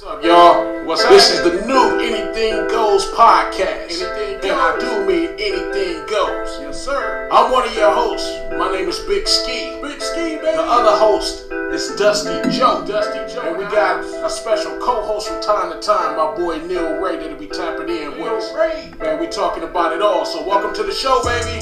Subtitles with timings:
[0.00, 0.86] What's up, y'all?
[0.86, 1.10] What's up?
[1.10, 3.90] This is the new Anything Goes podcast.
[3.90, 4.44] Anything goes.
[4.44, 6.56] And I do mean anything goes.
[6.60, 7.28] Yes, sir.
[7.32, 8.30] I'm one of your hosts.
[8.52, 9.76] My name is Big Ski.
[9.82, 10.42] Big Ski, baby.
[10.42, 12.86] The other host is Dusty Joe.
[12.86, 13.40] Dusty Joe.
[13.40, 17.36] And we got a special co-host from time to time, my boy Neil Ray, that'll
[17.36, 18.54] be tapping in with us.
[18.54, 18.92] Ray.
[19.00, 20.24] Man, we talking about it all.
[20.24, 21.58] So welcome to the show, baby.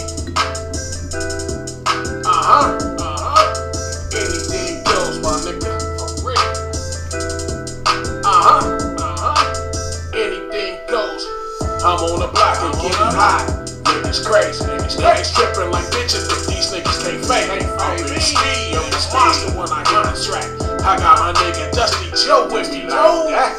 [2.26, 2.95] Uh-huh.
[11.86, 13.46] I'm on the block and getting high.
[13.86, 17.46] Niggas crazy, niggas, niggas tripping like bitches if these niggas can't fake.
[17.78, 20.82] I'm the ski, I'm the monster when I contract.
[20.82, 23.54] I got my nigga Dusty Joe with me like that.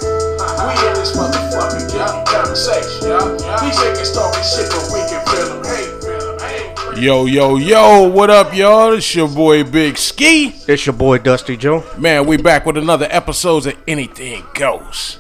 [0.60, 3.16] We in this motherfucker getting conversation.
[3.64, 5.64] These niggas talking shit, but we can feel them.
[5.64, 6.40] Hey, feel them.
[6.44, 8.92] Hey, Yo, yo, yo, what up, y'all?
[8.92, 10.54] It's your boy Big Ski.
[10.68, 11.86] It's your boy Dusty Joe.
[11.98, 15.20] Man, we back with another episode of Anything Goes.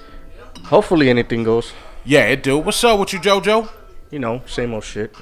[0.65, 1.71] Hopefully anything goes.
[2.07, 2.57] Yeah, it do.
[2.57, 3.69] What's up with you, JoJo?
[4.11, 5.13] You know, same old shit.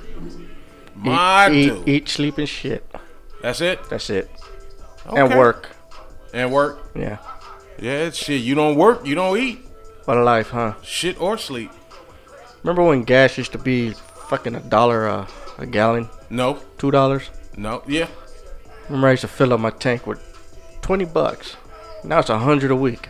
[0.95, 1.87] My eat, dude.
[1.87, 2.85] eat, eat, sleep, and shit.
[3.41, 3.79] That's it?
[3.89, 4.29] That's it.
[5.07, 5.19] Okay.
[5.19, 5.69] And work.
[6.31, 6.91] And work.
[6.95, 7.17] Yeah.
[7.79, 8.41] Yeah, shit.
[8.41, 9.65] You don't work, you don't eat.
[10.05, 10.75] What a life, huh?
[10.83, 11.71] Shit or sleep.
[12.61, 13.93] Remember when gas used to be
[14.29, 15.27] fucking a dollar a,
[15.57, 16.07] a gallon?
[16.29, 17.31] No, Two dollars?
[17.57, 18.07] no, yeah.
[18.89, 20.19] Remember I used to fill up my tank with
[20.83, 21.57] 20 bucks.
[22.03, 23.09] Now it's a hundred a week.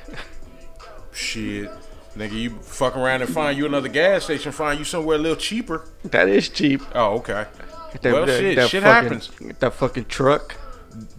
[1.12, 1.70] Shit.
[2.16, 5.36] Nigga, you fuck around and find you another gas station, find you somewhere a little
[5.38, 5.86] cheaper.
[6.06, 6.82] That is cheap.
[6.94, 7.46] Oh, okay.
[8.02, 9.30] That, Well, shit, shit fucking, happens.
[9.60, 10.56] That fucking truck.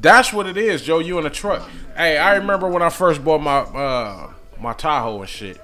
[0.00, 0.98] That's what it is, Joe.
[1.00, 1.68] You in a truck.
[1.96, 5.60] Hey, I remember when I first bought my uh my Tahoe and shit.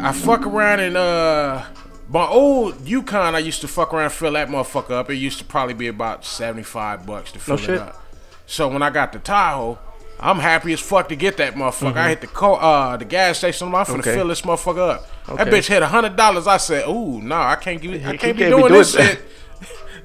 [0.00, 1.64] I fuck around and uh
[2.08, 5.10] my old Yukon I used to fuck around and fill that motherfucker up.
[5.10, 7.78] It used to probably be about seventy five bucks to fill No it shit.
[7.78, 8.02] up.
[8.46, 9.78] So when I got the Tahoe,
[10.22, 11.96] I'm happy as fuck to get that motherfucker.
[11.96, 13.68] I hit the co- uh the gas station.
[13.68, 14.00] I'm finna Mm-hmm.
[14.00, 14.14] Okay.
[14.14, 15.06] fill this motherfucker up.
[15.36, 16.46] That bitch hit hundred dollars.
[16.46, 17.92] I said, "Ooh, no, I can't give.
[17.94, 19.20] I can't be can't be doing doing this shit."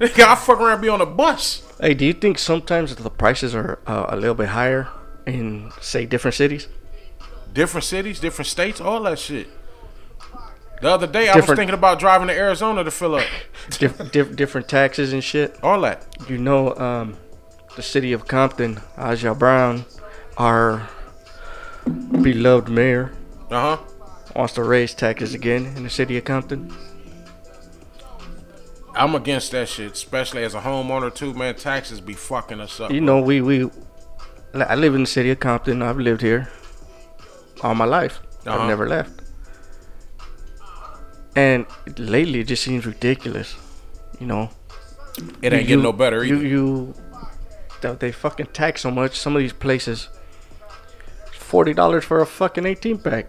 [0.00, 1.62] I fuck around and be on a bus.
[1.80, 4.88] Hey, do you think sometimes the prices are uh, a little bit higher
[5.26, 6.68] in, say, different cities?
[7.52, 9.48] different cities, different states, all that shit.
[10.80, 13.26] The other day, I was thinking about driving to Arizona to fill up
[13.70, 15.56] Dif- dif- different taxes and shit?
[15.62, 16.06] all that.
[16.28, 17.16] You know, um,
[17.74, 19.84] the city of Compton, Aja Brown,
[20.38, 20.88] our
[22.22, 23.12] beloved mayor,
[23.50, 23.82] Uh huh.
[24.36, 26.72] wants to raise taxes again in the city of Compton.
[28.94, 31.32] I'm against that shit, especially as a homeowner too.
[31.34, 32.90] Man, taxes be fucking us up.
[32.90, 33.70] You know, we we
[34.54, 35.82] I live in the city of Compton.
[35.82, 36.48] I've lived here
[37.62, 38.20] all my life.
[38.46, 38.58] Uh-huh.
[38.60, 39.12] I've never left.
[41.36, 41.66] And
[41.96, 43.54] lately, it just seems ridiculous.
[44.18, 44.50] You know,
[45.42, 46.44] it ain't you- getting no better either.
[46.44, 46.94] you
[47.80, 49.16] they- they fucking tax so much.
[49.16, 50.08] Some of these places,
[51.48, 53.26] forty dollars for a fucking eighteen pack.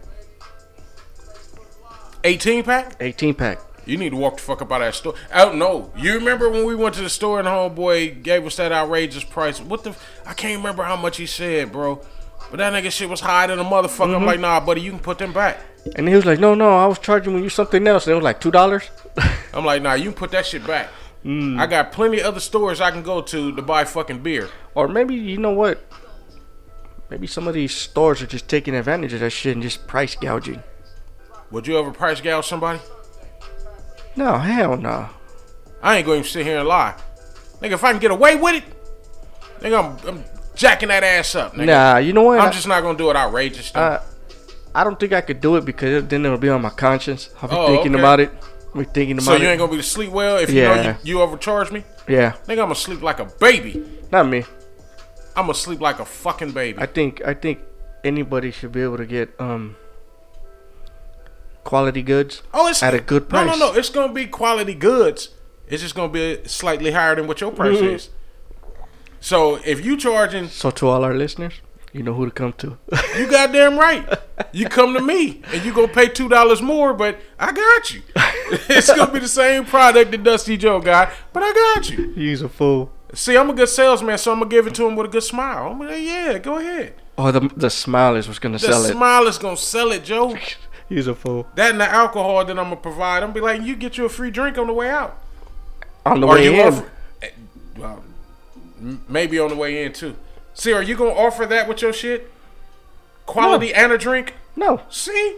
[2.26, 2.96] 18 pack?
[3.00, 3.60] Eighteen pack.
[3.86, 5.16] You need to walk the fuck up out of that store.
[5.34, 8.72] Oh no, you remember when we went to the store and homeboy gave us that
[8.72, 9.60] outrageous price?
[9.62, 9.96] What the?
[10.26, 12.02] I can't remember how much he said, bro.
[12.52, 14.08] But that nigga shit was higher than a motherfucker.
[14.08, 14.16] Mm-hmm.
[14.16, 15.60] I'm like, nah, buddy, you can put them back.
[15.96, 18.24] And he was like, "No, no, I was charging you something else." And it was
[18.24, 18.90] like two dollars.
[19.54, 20.90] I'm like, nah, you can put that shit back.
[21.26, 21.60] Mm.
[21.60, 24.50] I got plenty of other stores I can go to to buy fucking beer.
[24.76, 25.82] or maybe you know what?
[27.10, 30.16] Maybe some of these stores are just taking advantage of that shit and just price
[30.16, 30.62] gouging.
[31.52, 32.80] Would you ever price gouge somebody?
[34.16, 35.10] No, hell no.
[35.82, 36.96] I ain't going to sit here and lie.
[37.62, 38.64] Nigga, if I can get away with it,
[39.62, 40.24] nigga, I'm, I'm
[40.56, 41.66] jacking that ass up, nigga.
[41.66, 42.40] Nah, you know what?
[42.40, 43.72] I'm just not going to do it outrageous.
[43.72, 43.80] Though.
[43.80, 44.04] Uh,
[44.76, 47.30] I don't think I could do it because then it'll be on my conscience.
[47.42, 48.02] I'll be Oh, thinking okay.
[48.02, 48.32] about it.
[48.76, 49.38] I'll be thinking about it.
[49.38, 51.72] so you ain't going to be to sleep well if you know you, you overcharge
[51.72, 51.84] me?
[52.08, 53.84] yeah, Nigga, I'm going to sleep like a baby.
[54.12, 54.44] not me.
[55.40, 56.80] I'm to sleep like a fucking baby.
[56.82, 57.60] I think I think
[58.04, 59.76] anybody should be able to get um
[61.64, 62.42] quality goods.
[62.54, 63.46] oh, it's at a good price.
[63.46, 63.78] No, no, no.
[63.78, 65.30] It's to be quality goods.
[65.68, 67.94] It's just to be slightly higher than what your price Mhm.
[67.96, 68.10] is.
[69.20, 71.56] So if you charging So to all our listeners,
[71.92, 72.78] you know who to come to.
[73.18, 74.08] You goddamn right.
[74.52, 78.02] You come to me and you gonna pay two dollars more, but I got you.
[78.70, 82.12] it's gonna be the same product that Dusty Joe got, but I got you.
[82.14, 82.92] He's a fool.
[83.14, 85.24] See, I'm a good salesman, so I'm gonna give it to him with a good
[85.24, 85.72] smile.
[85.72, 86.94] I'm like, yeah, go ahead.
[87.18, 88.92] Oh, the the smile is what's gonna The sell it.
[88.92, 90.38] smile is gonna sell it, Joe.
[90.90, 91.48] He's a fool.
[91.56, 93.18] That and the alcohol that I'm gonna provide.
[93.24, 95.18] I'm gonna be like, you get you a free drink on the way out.
[96.06, 96.92] On the Or way you in, offer,
[97.22, 97.30] eh,
[97.78, 98.04] well,
[99.08, 100.16] maybe on the way in too.
[100.54, 102.32] See, are you gonna offer that with your shit?
[103.26, 104.34] Quality and a drink.
[104.56, 105.36] no, See,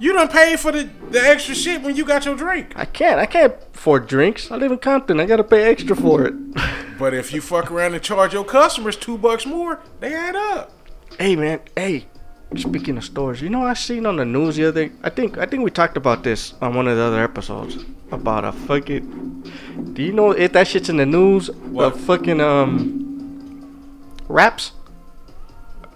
[0.00, 2.72] you done paid for the, the extra shit when you got your drink.
[2.74, 3.20] I can't.
[3.20, 4.50] I can't afford drinks.
[4.50, 5.20] I live in Compton.
[5.20, 6.34] I gotta pay extra for it.
[6.98, 10.70] But if you fuck around and charge your customers two bucks more, they add up.
[11.18, 12.04] hey man, hey,
[12.56, 14.90] speaking of stores, you know I seen on the news the other.
[15.02, 17.82] I think I think we talked about this on one of the other episodes
[18.12, 19.50] about a fucking.
[19.94, 21.50] Do you know if that shit's in the news?
[21.50, 21.94] What?
[21.94, 24.20] The fucking um.
[24.28, 24.72] Wraps.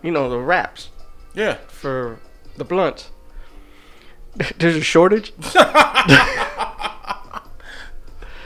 [0.02, 0.88] You know the wraps
[1.34, 1.58] Yeah.
[1.68, 2.18] for
[2.56, 3.10] the blunts.
[4.58, 5.32] There's a shortage.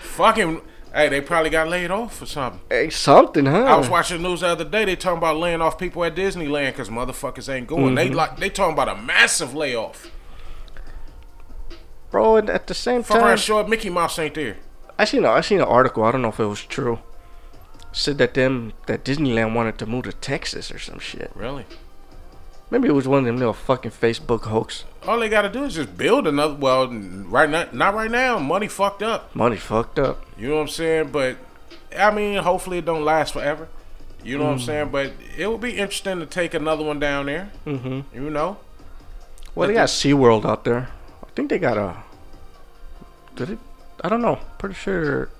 [0.02, 0.62] Fucking.
[0.92, 2.60] Hey, they probably got laid off or something.
[2.68, 3.64] Hey, something, huh?
[3.64, 4.84] I was watching the news the other day.
[4.84, 7.86] They talking about laying off people at Disneyland because motherfuckers ain't going.
[7.86, 7.94] Mm-hmm.
[7.94, 10.10] They like they talking about a massive layoff.
[12.10, 14.56] Bro, and at the same Fuck time, up Mickey Mouse ain't there.
[14.98, 16.02] I seen a, I seen an article.
[16.04, 16.98] I don't know if it was true.
[17.92, 21.30] Said that them that Disneyland wanted to move to Texas or some shit.
[21.34, 21.66] Really?
[22.70, 24.84] Maybe it was one of them little fucking Facebook hoax.
[25.06, 26.54] All they gotta do is just build another.
[26.54, 28.38] Well, right now, not right now.
[28.38, 29.34] Money fucked up.
[29.34, 30.24] Money fucked up.
[30.36, 31.10] You know what I'm saying?
[31.10, 31.38] But
[31.96, 33.68] I mean, hopefully it don't last forever.
[34.22, 34.90] You know what I'm saying?
[34.90, 37.50] But it would be interesting to take another one down there.
[37.64, 38.14] Mm-hmm.
[38.14, 38.58] You know?
[39.54, 40.88] Well, they got SeaWorld out there.
[41.22, 41.96] I think they got a.
[43.36, 43.58] Did it?
[44.02, 44.40] I don't know.
[44.58, 45.30] Pretty sure.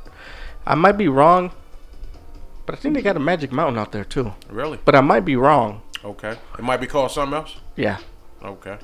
[0.67, 1.51] I might be wrong.
[2.65, 4.33] But I think they got a Magic Mountain out there too.
[4.49, 4.79] Really?
[4.85, 5.83] But I might be wrong.
[6.05, 6.37] Okay.
[6.59, 7.57] It might be called something else.
[7.77, 7.99] Yeah.
[8.43, 8.79] Okay.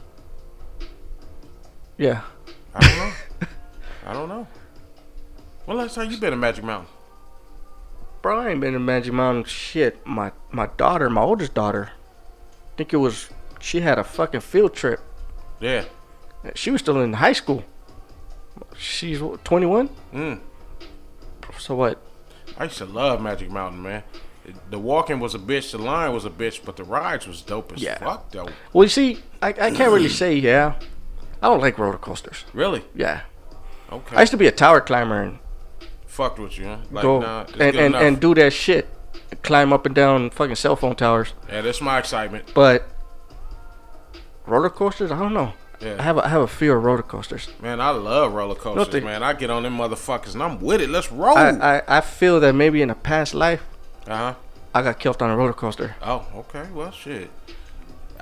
[1.97, 2.23] Yeah.
[2.75, 3.13] I don't know.
[4.07, 4.47] I don't know.
[5.67, 6.89] Well, last time you been to Magic Mountain?
[8.21, 9.45] Bro, I ain't been to Magic Mountain.
[9.45, 13.31] Shit, my my daughter, my oldest daughter, I think it was
[13.61, 15.01] she had a fucking field trip.
[15.61, 15.85] Yeah.
[16.55, 17.65] She was still in high school.
[18.77, 19.89] She's 21.
[20.13, 20.41] Mm.
[21.59, 22.03] So what?
[22.59, 24.03] I used to love Magic Mountain, man.
[24.71, 27.73] The walking was a bitch, the line was a bitch, but the rides was dope
[27.73, 27.99] as Yeah.
[27.99, 28.49] fuck, though.
[28.73, 30.75] Well, you see, I, I can't really say yeah.
[31.43, 32.45] I don't like roller coasters.
[32.53, 32.83] Really?
[32.95, 33.21] Yeah,
[33.93, 34.17] Okay.
[34.17, 35.39] I used to be a tower climber and
[36.07, 36.79] fucked with you, huh?
[36.91, 38.03] Like, go nah, and and, enough.
[38.03, 38.89] and do that shit,
[39.43, 41.33] climb up and down fucking cell phone towers.
[41.49, 42.51] yeah, that's my excitement.
[42.55, 42.89] But
[44.47, 45.53] roller coasters, I don't know.
[45.81, 45.97] Yeah.
[45.99, 47.49] I have a, I have a fear of roller coasters.
[47.61, 49.05] Man, I love roller coasters, Nothing.
[49.05, 49.23] man.
[49.23, 50.89] I get on them motherfuckers and I'm with it.
[50.89, 51.37] Let's roll.
[51.37, 53.63] I, I I feel that maybe in a past life
[54.07, 54.35] uh huh.
[54.75, 55.95] I got killed on a roller coaster.
[56.03, 56.67] Oh, okay.
[56.73, 57.31] Well, shit.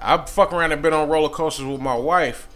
[0.00, 2.48] I fuck around and been on roller coasters with my wife,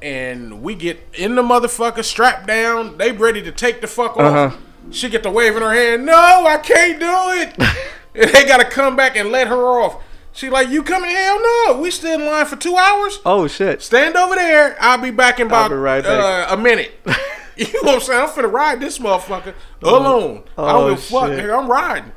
[0.00, 2.96] and we get in the motherfucker, strapped down.
[2.98, 4.34] They ready to take the fuck off.
[4.34, 4.56] Uh-huh.
[4.90, 6.06] She get the wave in her hand.
[6.06, 7.06] No, I can't do
[7.40, 7.54] it.
[8.14, 10.02] and they gotta come back and let her off.
[10.32, 11.10] She like, you coming?
[11.10, 11.80] Hell no.
[11.80, 13.20] We stood in line for two hours.
[13.24, 13.82] Oh shit!
[13.82, 14.76] Stand over there.
[14.80, 16.92] I'll be back in about right uh, a minute.
[17.56, 18.20] you know what I'm saying?
[18.20, 20.42] I'm finna ride this motherfucker alone.
[20.58, 21.56] I don't Oh, give a fuck, nigga.
[21.56, 22.12] I'm riding,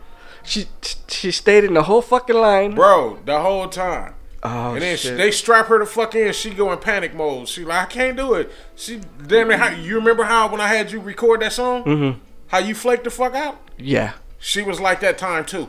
[0.47, 0.65] She
[1.07, 2.73] she stayed in the whole fucking line.
[2.75, 4.13] bro, the whole time.
[4.43, 5.17] Oh And then she, shit!
[5.17, 6.31] they strap her the fuck in.
[6.31, 7.47] She go in panic mode.
[7.47, 8.51] She like, I can't do it.
[8.75, 9.59] She damn it.
[9.59, 11.83] How, you remember how when I had you record that song?
[11.83, 12.19] Mm-hmm.
[12.47, 13.57] How you flaked the fuck out?
[13.77, 14.13] yeah.
[14.39, 15.67] She was like that time too.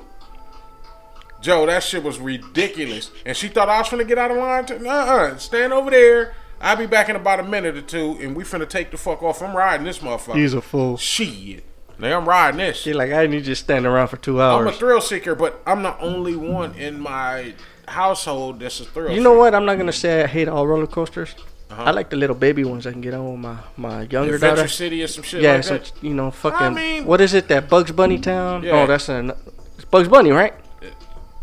[1.40, 3.10] Joe, that shit was ridiculous.
[3.24, 4.66] And she thought I was finna get out of line.
[4.66, 5.38] To, uh-uh.
[5.38, 6.34] Stand over there.
[6.60, 9.22] I'll be back in about a minute or two, and we finna take the fuck
[9.22, 9.40] off.
[9.42, 10.36] I'm riding this motherfucker.
[10.36, 10.96] He's a fool.
[10.96, 11.64] Shit.
[11.98, 12.76] Now I'm riding this.
[12.78, 14.60] She like I need you to stand around for two hours.
[14.66, 17.54] I'm a thrill seeker, but I'm the only one in my
[17.88, 19.54] household that's a thrill You know what?
[19.54, 21.34] I'm not gonna say I hate all roller coasters.
[21.70, 21.82] Uh-huh.
[21.84, 24.56] I like the little baby ones I can get on with my my younger Adventure
[24.56, 24.68] daughter.
[24.68, 25.92] City or some shit Yeah, like so that.
[26.00, 26.74] you know, fucking.
[26.74, 27.48] mean- what is it?
[27.48, 28.62] That Bugs Bunny Town?
[28.62, 28.82] Yeah.
[28.82, 29.32] Oh, that's an.
[29.76, 30.54] It's Bugs Bunny, right?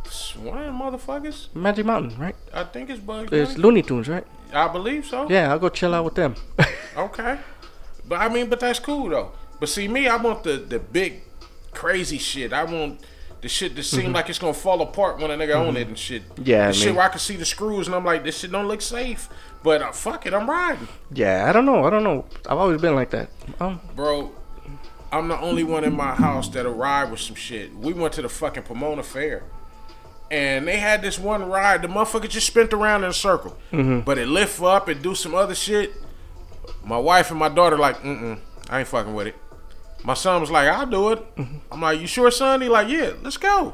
[0.05, 1.53] It's One of them motherfuckers.
[1.53, 2.35] Magic Mountain, right?
[2.53, 3.63] I think it's Bugs It's Bunny.
[3.63, 4.25] Looney Tunes, right?
[4.53, 5.29] I believe so.
[5.29, 6.35] Yeah, I'll go chill out with them.
[6.97, 7.37] Okay.
[8.07, 9.31] But I mean, but that's cool though.
[9.65, 11.23] But see, me, I want the the big,
[11.71, 12.53] crazy shit.
[12.53, 12.99] I want
[13.41, 15.97] the shit that seem like it's gonna fall apart when a nigga own it and
[15.97, 16.21] shit.
[16.37, 18.37] Yeah, I the shit mean- where I can see the screws and I'm like, this
[18.37, 19.27] shit don't look safe.
[19.63, 21.83] But uh, fuck it, I'm riding, yeah, I don't know.
[21.83, 22.25] I don't know.
[22.47, 23.31] I've always been like that.
[23.59, 24.31] Um, bro.
[25.11, 27.75] I'm the only one in my house that'll ride with some shit.
[27.75, 29.45] We went to the fucking Pomona Fair.
[30.29, 31.81] And they had this one ride.
[31.81, 33.57] The motherfucker just spent around in a circle.
[33.71, 35.93] But it lift up and do some other shit.
[36.83, 39.35] My wife and my daughter like, mm-mm, I ain't fucking with it.
[40.05, 41.25] My son was like, I'll do it.
[41.71, 42.61] I'm like, you sure, son?
[42.61, 43.73] He like, yeah, let's go.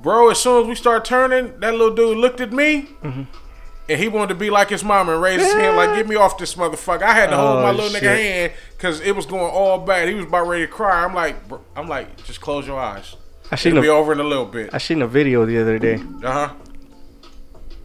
[0.00, 2.88] Bro, as soon as we start turning, that little dude looked at me.
[3.02, 6.14] And he wanted to be like his mom and raise his hand like, get me
[6.14, 7.02] off this motherfucker.
[7.02, 10.08] I had to hold Oh, my little nigga hand because it was going all bad.
[10.08, 11.04] He was about ready to cry.
[11.04, 13.16] I'm like, bro, I'm like, just close your eyes.
[13.50, 14.70] I seen It'll be over in a little bit.
[14.72, 16.54] I seen a video the other day Uh huh.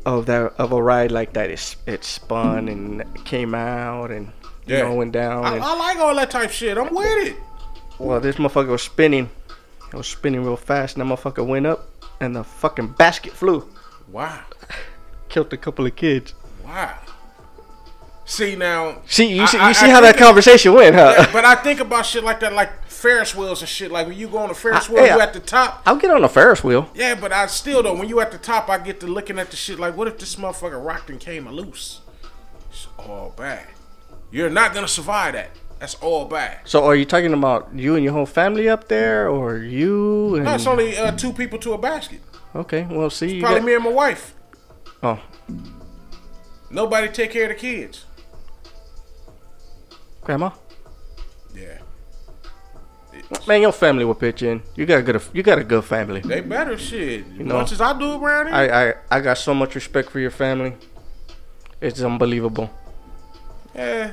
[0.06, 1.50] of that of a ride like that.
[1.50, 4.32] It it spun and came out and
[4.70, 4.84] Yeah.
[4.84, 5.46] know went down.
[5.46, 6.78] I, and, I like all that type shit.
[6.78, 7.36] I'm with it.
[7.98, 9.30] well, this motherfucker was spinning.
[9.92, 13.68] It was spinning real fast, and that motherfucker went up, and the fucking basket flew,
[14.12, 14.42] Wow.
[15.30, 16.34] killed a couple of kids.
[16.64, 16.96] Wow.
[18.26, 19.02] See now.
[19.08, 21.16] See, you I- see, I- you see I how that conversation went, huh?
[21.18, 23.90] Yeah, but I think about shit like that, like Ferris wheels and shit.
[23.92, 25.16] Like when you go on a Ferris I- wheel, yeah.
[25.16, 25.82] you at the top.
[25.88, 26.88] I'll get on a Ferris wheel.
[26.94, 27.96] Yeah, but I still though.
[27.96, 29.80] When you at the top, I get to looking at the shit.
[29.80, 32.02] Like, what if this motherfucker rocked and came loose?
[32.70, 33.66] It's all bad.
[34.32, 35.50] You're not gonna survive that.
[35.80, 36.60] That's all bad.
[36.66, 40.36] So, are you talking about you and your whole family up there, or you?
[40.36, 40.44] And...
[40.46, 42.20] No, it's only uh, two people to a basket.
[42.54, 44.36] Okay, well, see, you Probably got- me and my wife.
[45.02, 45.20] Oh,
[46.70, 48.06] Nobody take care of the kids.
[50.22, 50.52] grandma.
[51.56, 51.80] Yeah,
[53.48, 54.62] Man, your family will pitch in.
[54.76, 56.22] You got a good, you got a good family.
[56.22, 57.26] they better shit.
[57.26, 57.56] As know.
[57.56, 58.56] much as I do around here.
[58.56, 60.76] I, I, I got so much respect for your family.
[61.82, 62.70] It's unbelievable.
[63.80, 64.12] Eh.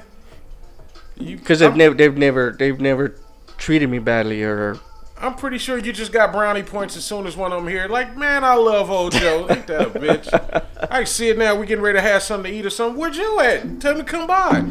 [1.18, 3.16] You, Because they've I'm, never, they've never, they've never
[3.58, 4.78] treated me badly or.
[5.18, 7.88] I'm pretty sure you just got brownie points as soon as one of them here.
[7.88, 9.46] Like, man, I love old Joe.
[9.48, 10.28] Ain't that a bitch?
[10.90, 11.54] I can see it now.
[11.54, 13.00] We getting ready to have something to eat or something.
[13.00, 13.80] Where Joe at?
[13.80, 14.62] Tell him to come by.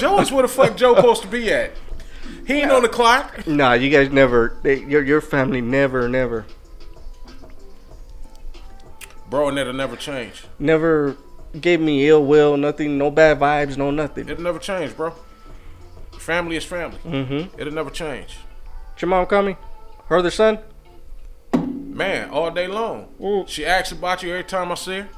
[0.00, 1.70] Joe is where the fuck Joe supposed to be at.
[2.48, 3.46] He ain't on the clock.
[3.46, 4.58] Nah, you guys never.
[4.64, 6.46] They, your your family never, never,
[9.30, 10.44] Bro, and that'll never change.
[10.58, 11.16] never
[11.60, 12.56] gave me ill will.
[12.56, 12.98] Nothing.
[12.98, 13.76] No bad vibes.
[13.76, 14.28] No nothing.
[14.28, 15.14] It'll never change, bro.
[16.18, 16.98] Family is family.
[17.04, 17.60] Mm-hmm.
[17.60, 18.36] It'll never change.
[19.00, 19.56] Your mom coming?
[20.06, 20.58] Her other son?
[21.54, 23.08] Man, all day long.
[23.20, 23.48] Mm.
[23.48, 25.08] She asks about you every time I see her.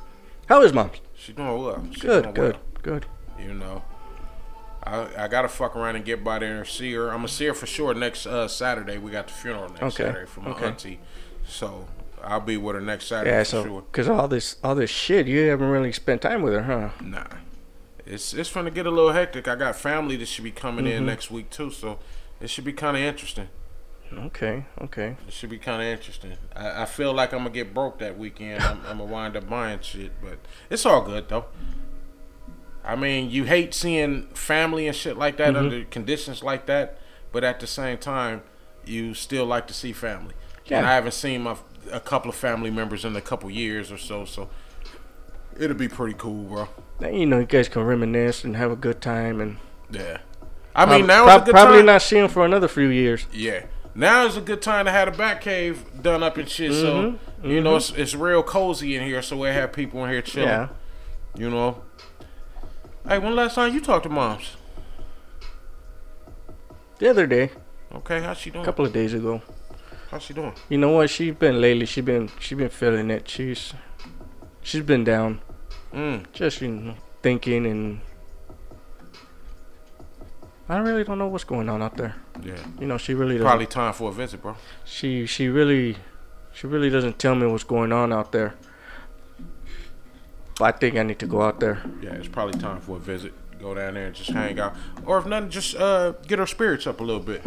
[0.49, 0.91] How is mom?
[1.15, 1.87] She doing well.
[1.93, 2.63] She Good, doing good, well.
[2.83, 3.07] good.
[3.39, 3.83] You know,
[4.83, 7.09] I I gotta fuck around and get by there and see her.
[7.11, 8.99] I'm gonna see her for sure next uh, Saturday.
[8.99, 10.67] We got the funeral next Okay, Saturday for my okay.
[10.67, 11.01] auntie,
[11.47, 11.87] so
[12.25, 13.83] I'll be with her next Saturday Yeah, for so sure.
[13.83, 16.91] because all this, all this shit, you haven't really spent time with her, huh?
[17.05, 17.25] Nah,
[18.07, 19.47] it's it's gonna get a little hectic.
[19.49, 20.97] I got family that should be coming Mm-hmm.
[20.99, 21.99] in next week too, so
[22.41, 23.49] it should be kind of interesting.
[24.13, 25.17] Okay, okay.
[25.27, 26.35] It should be kind of interesting.
[26.55, 28.63] I, I feel like I'm gonna get broke that weekend.
[28.63, 30.39] I'm, I'm gonna wind up buying shit, but
[30.71, 31.47] it's all good though.
[32.85, 35.57] I mean, you hate seeing family and shit like that Mm-hmm.
[35.65, 36.99] under conditions like that,
[37.33, 38.43] but at the same time,
[38.85, 40.35] you still like to see family.
[40.67, 40.79] Yeah.
[40.79, 41.57] And I haven't seen my
[41.93, 44.49] a couple of family members in a couple years or so, so
[45.59, 46.69] it'll be pretty cool, bro.
[47.13, 49.57] You know, you guys can reminisce and have a good time, and
[49.91, 50.19] Yeah.
[50.75, 51.87] I mean, now prob- is a good probably time.
[51.87, 53.27] not see him for another few years.
[53.33, 53.65] Yeah.
[53.95, 56.73] Now is a good time to have the back cave done up and shit.
[56.73, 57.13] So
[57.45, 57.49] Mm-hmm.
[57.51, 59.23] you know it's, it's real cozy in here.
[59.23, 60.49] So we have people in here chilling.
[60.49, 60.69] Yeah.
[61.37, 61.83] You know.
[63.07, 64.57] Hey, when last time you talked to moms?
[66.99, 67.51] The other day,
[67.95, 68.63] Okay, how's she doing?
[68.63, 69.43] a couple of days ago.
[70.15, 70.53] How's she doing?
[70.69, 71.11] You know what?
[71.11, 71.87] She's been lately.
[71.87, 73.29] She's been she's been feeling it.
[73.29, 73.75] She's
[74.63, 75.41] she's been down.
[75.93, 76.27] Mm.
[76.33, 78.01] Just you know, thinking and
[80.69, 82.15] I really don't know what's going on out there.
[82.45, 82.65] Yeah.
[82.79, 83.49] You know, she really doesn't.
[83.49, 84.55] Probably time for a visit, bro.
[84.85, 85.97] She she really
[86.53, 88.55] she really doesn't tell me what's going on out there.
[90.61, 91.83] But I think I need to go out there.
[92.01, 93.33] Yeah, it's probably time for a visit.
[93.61, 96.87] Go down there and just hang out, or if nothing, just uh get her spirits
[96.87, 97.43] up a little bit.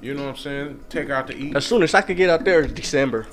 [0.00, 0.80] You know what I'm saying?
[0.88, 1.54] Take out to eat.
[1.56, 3.26] As soon as I can get out there, it's December.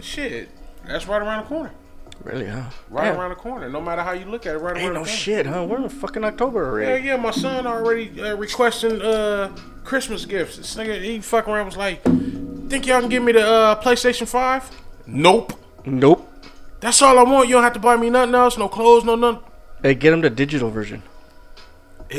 [0.00, 0.48] Shit,
[0.86, 1.70] that's right around the corner.
[2.24, 2.64] Really, huh?
[2.90, 3.20] Right Damn.
[3.20, 3.68] around the corner.
[3.68, 5.10] No matter how you look at it, right around Ain't the no corner.
[5.10, 5.64] shit, huh?
[5.68, 7.04] We're in fucking October Yeah, already.
[7.06, 7.20] yeah, yeah.
[7.20, 10.56] my son already uh, requesting uh Christmas gifts.
[10.56, 14.26] This nigga, he fucking around was like, think y'all can give me the uh, PlayStation
[14.26, 14.70] 5?
[15.06, 15.52] Nope.
[15.86, 16.30] Nope.
[16.80, 17.48] That's all I want.
[17.48, 19.42] You don't have to buy me nothing else, no clothes, no nothing.
[19.82, 21.02] Hey, get him the digital version.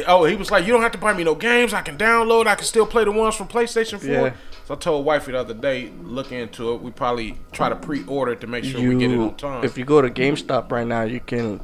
[0.08, 1.74] Oh, he was like, you don't have to buy me no games.
[1.74, 2.46] I can download.
[2.46, 4.08] I can still play the ones from PlayStation 4.
[4.10, 4.34] Yeah.
[4.65, 6.81] So I told wifey the other day, look into it.
[6.81, 9.63] We probably try to pre-order it to make sure we get it on time.
[9.65, 11.60] if you go to GameStop right now, you can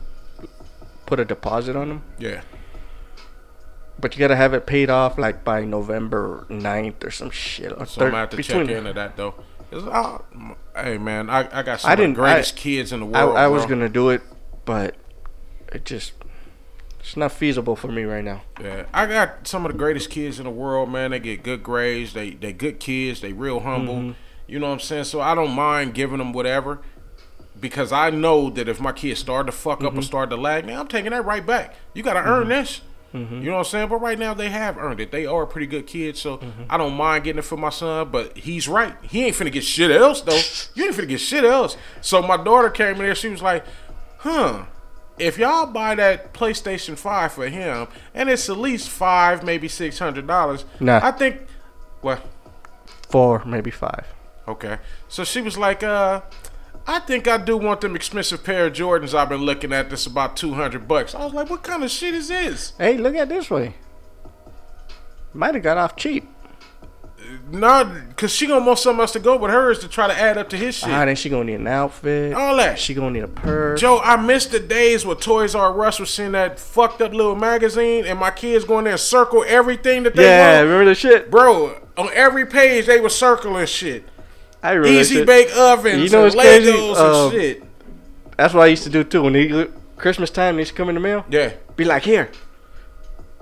[1.05, 2.41] put a deposit on them, yeah.
[3.99, 7.71] but you gotta have it paid off like by November 9th or some shit.
[7.73, 9.35] Or So I'm thir- gonna have to check into that though.
[9.71, 10.19] I- uh,
[10.83, 13.05] hey man, I, I got some I of the didn't- greatest I- kids in the
[13.05, 13.37] world.
[13.37, 14.21] I was gonna do it,
[14.65, 14.95] but
[15.71, 16.13] it just
[17.05, 18.41] it's not feasible for me right now.
[18.59, 21.11] Yeah, I got some of the greatest kids in the world, man.
[21.11, 22.13] They get good grades.
[22.13, 23.21] They they good kids.
[23.21, 23.95] They real humble.
[23.95, 24.11] Mm-hmm.
[24.47, 25.03] You know what I'm saying?
[25.05, 26.79] So I don't mind giving them whatever
[27.59, 29.99] because I know that if my kids start to fuck up Mm-hmm.
[29.99, 31.75] or start to lag, man, I'm taking that right back.
[31.93, 32.81] You got to earn this.
[33.13, 33.35] Mm-hmm.
[33.35, 33.87] You know what I'm saying?
[33.89, 35.11] But right now they have earned it.
[35.11, 36.63] They are a pretty good kids, so Mm-hmm.
[36.69, 38.09] I don't mind getting it for my son.
[38.09, 38.93] But he's right.
[39.03, 40.39] He ain't finna get shit else though.
[40.73, 41.77] You ain't finna get shit else.
[42.01, 43.15] So my daughter came in there.
[43.15, 43.63] She was like,
[44.17, 44.65] "Huh."
[45.17, 49.99] If y'all buy that PlayStation Five for him, and it's at least five, maybe six
[49.99, 50.99] hundred dollars, Nah.
[51.03, 51.41] I think.
[52.01, 52.21] What?
[53.09, 54.05] Four, maybe five.
[54.47, 54.77] Okay.
[55.07, 56.21] So she was like, uh,
[56.85, 60.05] I think I do want them expensive pair of Jordans I've been looking at that's
[60.05, 61.15] about 200 bucks.
[61.15, 62.73] I was like, what kind of shit is this?
[62.77, 63.73] Hey, look at this way.
[65.33, 66.27] Might have got off cheap.
[67.51, 70.37] No, cause she gonna want something else to go with hers to try to add
[70.37, 70.89] up to his shit.
[70.89, 72.33] Ah, then she gonna need an outfit.
[72.33, 72.79] All that.
[72.79, 73.79] She gonna need a purse.
[73.81, 77.35] Joe, I miss the days where Toys R Us was seeing that fucked up little
[77.35, 80.29] magazine, and my kids going there and circle everything that they want.
[80.31, 80.69] yeah, want.
[80.69, 81.29] remember the shit?
[81.31, 84.03] Bro, on every page they were circling shit.
[84.63, 86.33] I remember Easy bake ovens, You know and?
[86.33, 87.63] Legos Um, and shit.
[88.37, 89.21] That's what I used to do too.
[89.23, 91.23] When they, Christmas time, they used to come in the mail.
[91.29, 92.29] Yeah, Be like, here,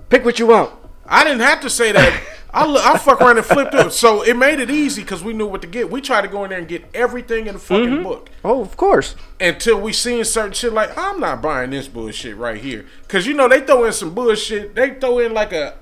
[0.10, 0.72] pick what you want.
[1.14, 2.24] I didn't have to say that.
[2.56, 3.90] I I fuck around and flipped through.
[3.92, 5.90] So it made it easy because we knew what to get.
[5.90, 8.04] We tried to go in there and get everything in the fucking Mm-hmm.
[8.04, 9.16] book Oh, of course.
[9.40, 10.72] until we seen certain shit.
[10.74, 14.14] Like I'm not buying this bullshit right here because you know they throw in some
[14.14, 14.76] bullshit.
[14.76, 15.74] They throw in like a,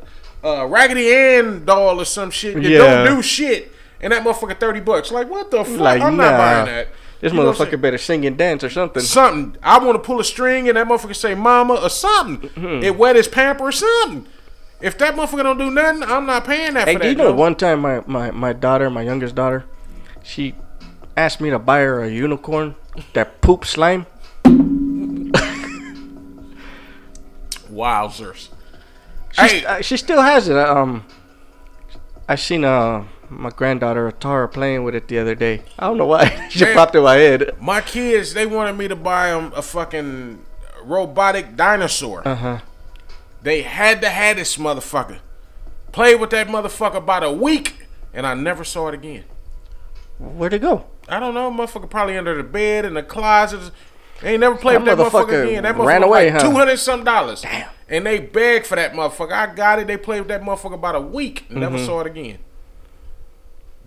[0.43, 2.77] a Raggedy Ann doll or some shit that Yeah.
[3.03, 5.11] don't do shit, and that motherfucker thirty bucks.
[5.11, 5.79] Like what the fuck?
[5.79, 6.31] Like, I'm nah.
[6.31, 6.87] not buying that.
[7.19, 9.03] This You know what I'm motherfucker better sing and dance or something.
[9.03, 9.55] something.
[9.61, 12.49] I want to pull a string and that motherfucker say mama or something.
[12.49, 12.83] Mm-hmm.
[12.83, 14.25] It wet his pamper or something.
[14.81, 17.09] If that motherfucker don't do nothing, I'm not paying that Hey, for do that.
[17.11, 17.35] you know Joe.
[17.35, 19.65] one time my, my, my daughter, my youngest daughter,
[20.23, 20.55] she
[21.15, 22.75] asked me to buy her a unicorn
[23.13, 24.05] that poop slime.
[27.71, 28.49] Wowzers.
[29.31, 29.65] She, Hey.
[29.65, 30.57] uh, she still has it.
[30.57, 31.05] Um,
[32.27, 35.63] I seen uh my granddaughter Atara playing with it the other day.
[35.79, 36.47] I don't know why.
[36.49, 36.75] she Man.
[36.75, 37.55] popped in my head.
[37.61, 40.43] My kids, they wanted me to buy them a fucking
[40.83, 42.27] robotic dinosaur.
[42.27, 42.59] Uh huh.
[43.43, 45.19] They had to have this motherfucker.
[45.91, 49.25] Played with that motherfucker about a week, and I never saw it again.
[50.19, 50.85] Where'd it go?
[51.09, 53.71] I don't know, motherfucker probably under the bed in the closet.
[54.21, 55.63] They ain't never played That with that motherfucker, motherfucker again.
[55.63, 56.49] That motherfucker ran away, like huh?
[56.49, 57.41] two hundred some dollars.
[57.41, 57.69] Damn.
[57.89, 59.31] And they begged for that motherfucker.
[59.31, 59.87] I got it.
[59.87, 61.59] They played with that motherfucker about a week and Mm-hmm.
[61.59, 62.37] never saw it again.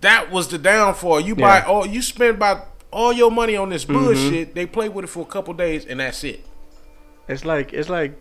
[0.01, 1.21] That was the downfall.
[1.21, 1.61] You buy Yeah.
[1.61, 1.71] Mm-hmm.
[1.71, 4.53] all you spend about all your money on this bullshit.
[4.53, 6.45] They play with it for a couple days and that's it.
[7.27, 8.19] It's like it's like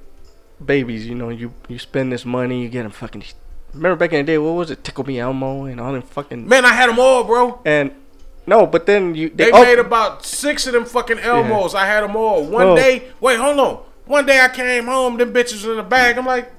[0.64, 1.06] babies.
[1.06, 3.24] You know, you you spend this money, you get them fucking.
[3.72, 4.84] Remember back in the day, what was it?
[4.84, 6.46] Tickle Me Elmo and all them fucking.
[6.48, 7.60] Man, I had them all, bro.
[7.64, 7.90] And
[8.46, 11.74] no, but then you They oh, made about six of them fucking Elmos.
[11.74, 12.44] I had them all.
[12.44, 12.76] One Oh.
[12.76, 13.80] day, wait, hold on.
[14.06, 16.18] One day I came home, them bitches in the bag.
[16.18, 16.52] I'm like,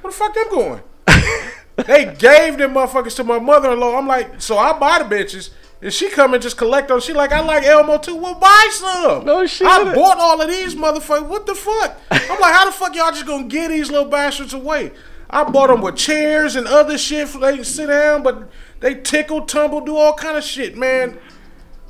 [0.00, 0.82] where the fuck them going?
[1.86, 3.98] they gave them motherfuckers to my mother-in-law.
[3.98, 5.50] I'm like, so I buy the bitches.
[5.82, 7.00] And she come and just collect them.
[7.00, 8.14] She like, I like Elmo too.
[8.16, 9.24] Well, buy some.
[9.24, 9.66] No shit.
[9.66, 11.26] I bought all of these motherfuckers.
[11.26, 11.98] What the fuck?
[12.10, 14.92] I'm like, how the fuck y'all just gonna get these little bastards away?
[15.30, 18.96] I bought them with chairs and other shit for they can sit down, but they
[18.96, 21.18] tickle, tumble, do all kind of shit, man.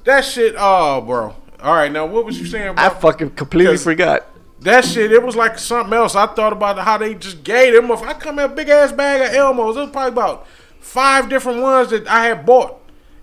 [0.05, 1.35] That shit, oh, bro.
[1.62, 2.74] All right, now what was you saying?
[2.76, 4.26] I fucking completely forgot.
[4.61, 6.14] that shit, it was like something else.
[6.14, 7.90] I thought about how they just gave them.
[7.90, 9.76] I come in a big ass bag of Elmos.
[9.76, 10.46] It was probably about
[10.81, 12.80] five different ones that I had bought,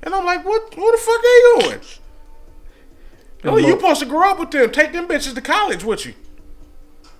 [0.07, 0.75] and I'm like, what?
[0.75, 1.79] What the fuck are you doing?
[3.43, 4.71] Oh, you supposed to grow up with them.
[4.71, 6.13] Take them bitches to college with you.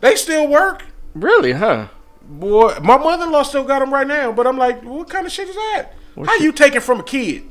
[0.02, 0.84] They still work.
[1.14, 1.90] Really, huh?
[2.22, 5.48] Boy, my mother-in-law still got them right now, but I'm like, what kind of shit
[5.48, 5.94] is that?
[6.26, 7.44] How you taking from a kid?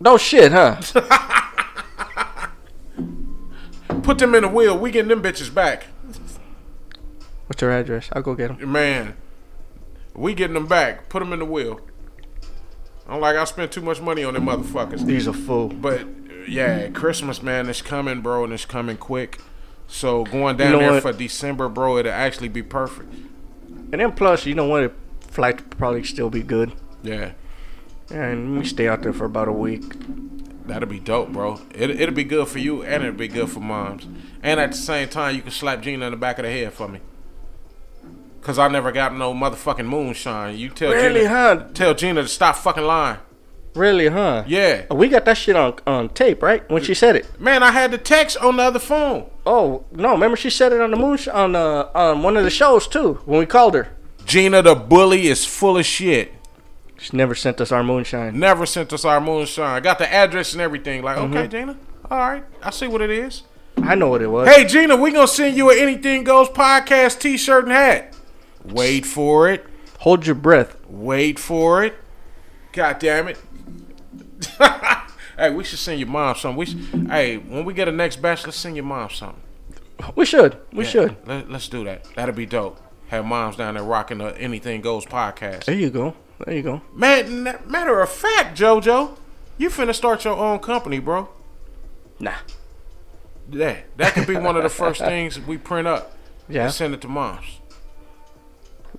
[0.00, 0.80] No shit, huh?
[4.02, 4.78] Put them in the wheel.
[4.78, 5.86] We getting them bitches back,
[7.46, 8.08] What's your address?
[8.12, 8.72] I'll go get them.
[8.72, 9.16] man.
[10.14, 11.08] We getting them back.
[11.08, 11.80] Put them in the wheel.
[13.08, 15.04] I'm like, I spent too much money on them motherfuckers.
[15.06, 15.68] These are full.
[15.68, 16.06] But
[16.48, 19.38] yeah, Christmas, man, it's coming, bro, and it's coming quick.
[19.86, 21.02] So going down You know there what?
[21.02, 23.12] for December, bro, it'll actually be perfect.
[23.92, 24.92] And then plus, you know what?
[25.20, 26.72] The flight probably still be good.
[27.02, 27.32] Yeah,
[28.10, 29.84] And we stay out there for about a week.
[30.66, 31.60] that'll be dope, bro.
[31.72, 34.08] It, it'll be good for you, and it'll be good for moms.
[34.42, 36.72] And at the same time, you can slap Gina in the back of the head
[36.72, 36.98] for me.
[38.46, 40.56] Cause I never got no motherfucking moonshine.
[40.56, 41.64] You tell Really, Gina, huh?
[41.74, 43.18] tell Gina to stop fucking lying.
[43.74, 44.44] Really, huh?
[44.46, 46.62] Yeah, We got that shit on on tape, right?
[46.70, 47.40] When she said it.
[47.40, 49.28] man, I had the text on the other phone.
[49.44, 50.12] Oh no!
[50.12, 52.86] Remember she said it on the moon sh- on uh, on one of the shows
[52.86, 53.88] too when we called her.
[54.24, 56.32] Gina the bully is full of shit.
[56.98, 58.38] She never sent us our moonshine.
[58.38, 59.74] Never sent us our moonshine.
[59.76, 61.02] I got the address and everything.
[61.02, 61.36] Like, Mm-hmm.
[61.36, 61.76] okay, Gina.
[62.10, 62.44] All right.
[62.62, 63.42] I see what it is.
[63.82, 64.48] I know what it was.
[64.48, 68.14] Hey, Gina, we gonna send you an Anything Goes podcast T-shirt and hat.
[68.72, 69.66] Wait for it.
[70.00, 70.76] Hold your breath.
[70.88, 71.94] Wait for it.
[72.72, 73.38] God damn it.
[75.38, 76.56] hey, we should send your mom something.
[76.58, 79.42] We should, hey, when we get a next batch, let's send your mom something.
[80.14, 80.58] We should.
[80.72, 81.16] We Yeah, should.
[81.26, 82.06] Let, let's do that.
[82.14, 82.78] That'll be dope.
[83.08, 85.64] Have moms down there rocking the Anything Goes podcast.
[85.64, 86.14] There you go.
[86.44, 86.82] There you go.
[86.92, 89.16] Man, matter of fact, JoJo,
[89.56, 91.28] you finna start your own company, bro.
[92.18, 92.34] Nah.
[93.50, 96.12] Yeah, that could be one of the first things we print up.
[96.48, 96.66] Yeah.
[96.66, 97.58] And send it to moms.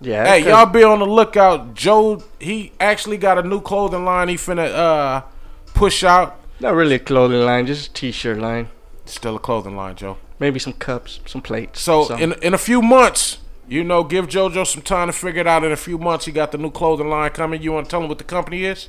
[0.02, 0.26] Yeah.
[0.26, 1.74] Hey, y'all be on the lookout.
[1.74, 5.22] Joe, he actually got a new clothing line he finna uh
[5.74, 6.40] push out.
[6.60, 8.70] Not really a clothing line, just a t-shirt line.
[9.06, 10.18] Still a clothing line, Joe.
[10.40, 11.82] Maybe some cups, some plates.
[11.82, 12.32] So something.
[12.32, 15.64] in in a few months, You know, give JoJo some time to figure it out.
[15.66, 17.62] In a few months, he got the new clothing line coming.
[17.62, 18.88] You want to tell him what the company is?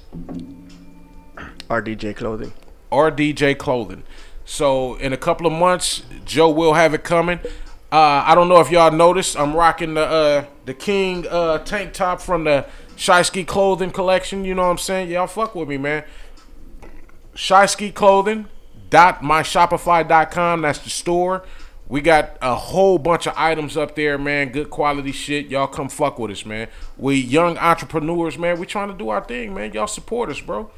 [1.68, 2.52] RDJ Clothing.
[2.92, 4.04] RDJ Clothing.
[4.44, 7.40] So in a couple of months, Joe will have it coming.
[7.90, 11.94] Uh, I don't know if y'all noticed, I'm rocking the uh, the King uh, tank
[11.94, 14.44] top from the Shiesty Clothing collection.
[14.44, 15.10] You know what I'm saying?
[15.10, 16.04] Y'all fuck with me, man.
[17.34, 18.46] Shiesty Clothing
[18.90, 20.62] dot myshopify.com.
[20.62, 21.42] That's the store.
[21.88, 24.50] We got a whole bunch of items up there, man.
[24.50, 25.46] Good quality shit.
[25.46, 26.68] Y'all come fuck with us, man.
[26.98, 28.60] We young entrepreneurs, man.
[28.60, 29.72] We trying to do our thing, man.
[29.72, 30.70] Y'all support us, bro.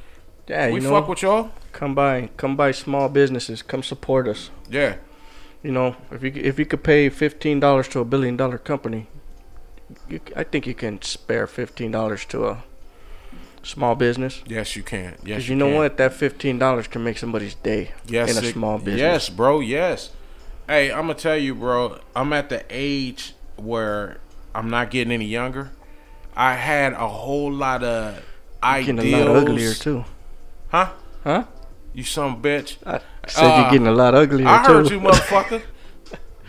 [0.47, 1.51] Yeah, you we know, fuck with y'all.
[1.73, 3.61] come by, come by small businesses.
[3.61, 4.51] Come support us.
[4.71, 4.97] Yeah.
[5.65, 9.09] You know, if you if you could pay fifteen dollars to a billion dollar company,
[10.09, 12.63] you, I think you can spare fifteen dollars to a
[13.63, 14.43] small business.
[14.47, 15.13] Yes, you can.
[15.13, 15.77] Yes, Because you know can.
[15.77, 19.01] what, that fifteen dollars can make somebody's day Yes, in a it- small business.
[19.01, 19.61] Yes, bro.
[19.61, 20.11] Yes.
[20.69, 21.99] Hey, I'm gonna tell you, bro.
[22.15, 24.19] I'm at the age where
[24.55, 25.71] I'm not getting any younger.
[26.37, 28.23] I had a whole lot of
[28.63, 29.01] ideals.
[29.05, 30.05] getting a lot uglier too.
[30.69, 30.91] Huh?
[31.25, 31.45] Huh?
[31.93, 32.77] You some bitch.
[32.87, 34.73] I said Uh, you're getting a lot uglier I too.
[34.73, 35.63] heard you, motherfucker.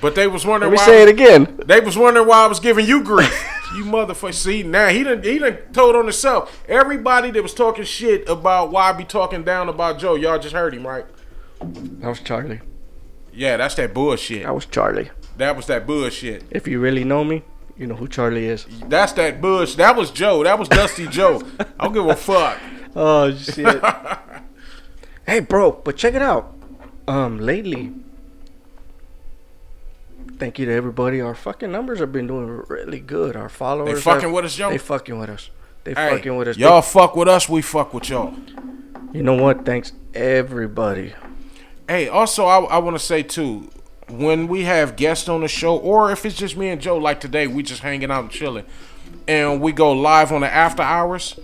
[0.01, 0.71] But they was wondering.
[0.71, 0.97] Let me why.
[0.97, 1.59] say it again.
[1.65, 3.47] They was wondering why I was giving you grief.
[3.75, 4.33] you motherfucker.
[4.33, 6.63] See, now he done he done told on himself.
[6.67, 10.55] Everybody that was talking shit about why I be talking down about Joe, y'all just
[10.55, 11.05] heard him, right?
[11.59, 12.61] That was Charlie.
[13.31, 14.43] Yeah, that's that bullshit.
[14.43, 15.11] That was Charlie.
[15.37, 16.43] That was that bullshit.
[16.49, 17.43] If you really know me,
[17.77, 18.65] you know who Charlie is.
[18.87, 19.75] That's that bush.
[19.75, 20.43] That was Joe.
[20.43, 21.41] That was Dusty Joe.
[21.79, 22.59] I don't give a fuck.
[22.93, 23.81] Oh shit.
[25.25, 26.57] hey, bro, but check it out.
[27.07, 27.93] Um, lately,
[30.41, 31.21] thank you to everybody.
[31.21, 33.35] Our fucking numbers have been doing really good.
[33.35, 34.71] Our followers, They fucking have- with us, Joe.
[34.71, 35.51] They fucking with us.
[35.83, 36.57] They Hey, fucking with us.
[36.57, 37.47] y'all fuck with us.
[37.47, 38.33] We fuck with y'all.
[39.13, 39.65] you know what?
[39.65, 41.13] Thanks everybody.
[41.87, 43.69] Hey, also I, I want to say too,
[44.09, 47.19] when we have guests on the show, or if it's just me and Joe, like
[47.19, 48.65] today, we just hanging out and chilling,
[49.27, 51.39] and we go live on the after hours.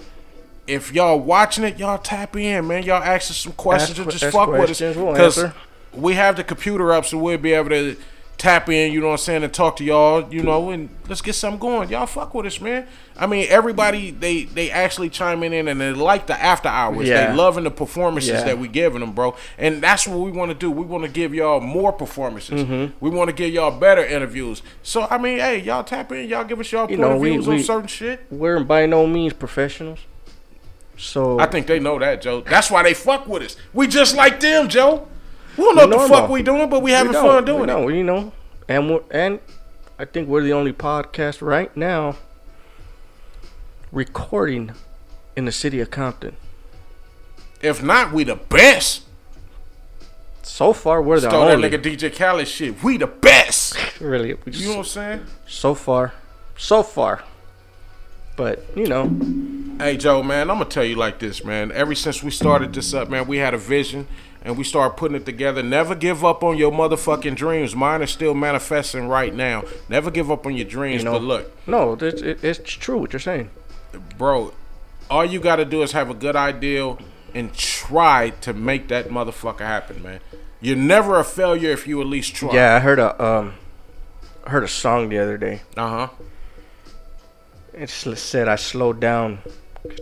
[0.65, 2.81] If y'all watching it, y'all tap in, man.
[2.83, 5.53] Y'all ask us some questions Ask and just fuck with us questions, we'll because answer.
[5.93, 7.95] we have the computer up, so we'll be able to
[8.37, 8.91] tap in.
[8.93, 10.31] You know what I'm saying, and talk to y'all.
[10.33, 11.89] You know, and let's get something going.
[11.89, 12.87] Y'all fuck with us, man.
[13.17, 17.07] I mean, everybody they they actually chiming in and they like the after hours.
[17.07, 17.31] Yeah.
[17.31, 18.43] They loving the performances Yeah.
[18.43, 19.35] that we giving them, bro.
[19.57, 20.69] And that's what we want to do.
[20.69, 22.63] We want to give y'all more performances.
[22.63, 22.93] Mm-hmm.
[23.03, 24.61] We want to give y'all better interviews.
[24.83, 26.29] So I mean, hey, y'all tap in.
[26.29, 28.25] Y'all give us y'all You point know, of we- on we- certain shit.
[28.29, 29.99] We're by no means professionals.
[30.99, 32.41] So I think they know that, Joe.
[32.41, 33.55] That's why they fuck with us.
[33.73, 35.07] We just like them, Joe.
[35.57, 37.43] We don't know We what the fuck we doing, but we we having don't, fun
[37.43, 37.67] we doing it.
[37.67, 38.31] don't, You know,
[38.67, 39.39] and we're, and
[39.97, 42.15] I think we're the only podcast right now
[43.91, 44.71] recording
[45.35, 46.35] in the city of Compton.
[47.61, 49.03] If not, we the best.
[50.43, 52.81] So far, we're the Stole that nigga DJ Khaled shit.
[52.83, 53.77] We the best.
[53.99, 55.25] Really, we You know what I'm saying?
[55.47, 56.13] so far,
[56.57, 57.23] so far.
[58.35, 59.09] But you know,
[59.79, 61.71] Hey Joe, man, I'm gonna tell you like this, man.
[61.71, 64.07] Ever since we started this up, man, we had a vision
[64.43, 65.61] and we start putting it together.
[65.63, 67.75] Never give up on your motherfucking dreams.
[67.75, 69.63] Mine are still manifesting right now.
[69.89, 71.01] Never give up on your dreams.
[71.03, 73.49] You know- but look, no, it's, it's true what you're saying.
[74.17, 74.53] bro,
[75.09, 76.95] all you gotta do is have a good idea
[77.33, 80.19] and try to make that motherfucker happen, man.
[80.59, 82.53] You're never a failure if you at least try.
[82.53, 83.53] Yeah, I heard a um,
[84.45, 85.61] I heard a song the other day.
[85.75, 86.07] Uh huh.
[87.73, 89.39] It said I slowed down,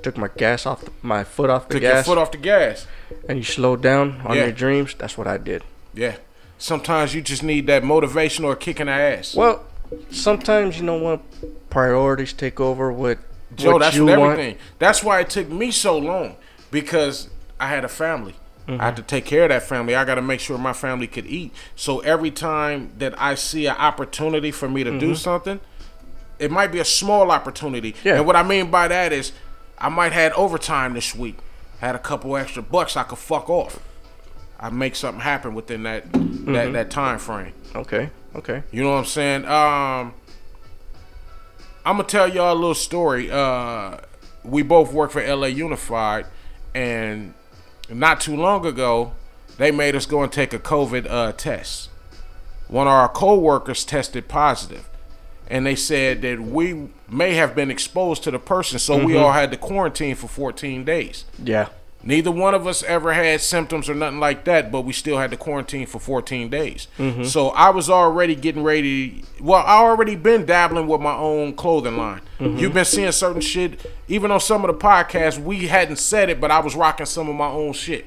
[0.04, 2.38] took my gas off, the, my foot off the Took your gas, foot off the
[2.38, 2.88] gas.
[3.28, 4.44] and you slowed down on Yeah.
[4.44, 4.96] your dreams.
[4.98, 5.64] That's what I did.
[5.94, 6.18] Yeah.
[6.58, 9.36] Sometimes you just need that motivation or a kick in the ass.
[9.36, 9.64] Well,
[10.10, 11.22] sometimes you know what
[11.70, 13.20] priorities take over what
[13.56, 14.58] Joe, what that's you with want.
[14.80, 16.36] That's why it took me so long
[16.72, 18.36] because I had a family.
[18.68, 18.82] Mm-hmm.
[18.82, 19.96] I had to take care of that family.
[19.96, 21.54] I got to make sure my family could eat.
[21.76, 25.60] So every time that I see an opportunity for me to do something,
[26.40, 27.94] it might be a small opportunity.
[27.94, 28.08] Mm-hmm.
[28.08, 28.16] Yeah.
[28.16, 29.32] And what I mean by that is,
[29.78, 31.38] I might had overtime this week,
[31.80, 33.80] had a couple extra bucks I could fuck off.
[34.60, 36.54] I make something happen within that Mm-hmm.
[36.54, 37.54] that that time frame.
[37.76, 38.62] Okay, okay.
[38.72, 39.46] You know what I'm saying?
[39.46, 40.14] Um,
[41.84, 43.32] I'm gonna tell y'all a little story.
[43.32, 43.98] Uh,
[44.44, 46.28] we both work for LA Unified,
[46.76, 47.34] and
[47.90, 49.14] not too long ago,
[49.58, 51.90] they made us go and take a COVID uh, test.
[52.68, 54.88] One of our co-workers tested positive,
[55.48, 59.24] and they said that we may have been exposed to the person, so we mm-hmm.
[59.24, 61.26] all had to quarantine for 14 days.
[61.44, 61.70] Yeah,
[62.08, 65.32] Neither one of us ever had symptoms or nothing like that, but we still had
[65.32, 66.88] to quarantine for 14 days.
[67.00, 67.24] Mm-hmm.
[67.24, 69.24] So I was already getting ready.
[69.42, 72.22] Well, I already been dabbling with my own clothing line.
[72.40, 72.60] Mm-hmm.
[72.60, 76.40] You've been seeing certain shit, even on some of the podcasts, we hadn't said it,
[76.40, 78.06] but I was rocking some of my own shit.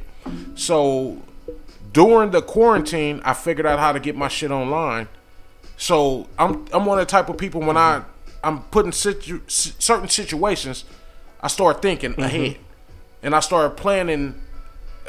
[0.54, 1.20] So
[1.92, 5.08] during the quarantine, I figured out how to get my shit online.
[5.78, 8.02] So I'm I'm one of the type of people when I
[8.44, 10.84] I'm put in situ, certain situations,
[11.40, 12.22] I start thinking Mm-hmm.
[12.22, 12.56] ahead,
[13.22, 14.34] and I start planning.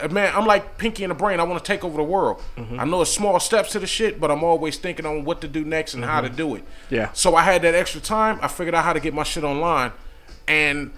[0.01, 1.39] uh, Man, I'm like Pinky in the Brain.
[1.39, 2.41] I want to take over the world.
[2.55, 2.79] Mm-hmm.
[2.79, 5.47] I know it's small steps to the shit, but I'm always thinking on what to
[5.47, 6.63] do next and how to do it.
[6.63, 6.95] Mm-hmm.
[6.95, 7.11] Yeah.
[7.13, 8.39] So I had that extra time.
[8.41, 9.91] I figured out how to get my shit online,
[10.47, 10.91] and